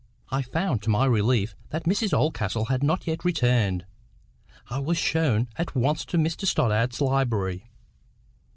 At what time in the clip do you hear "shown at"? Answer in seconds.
4.97-5.75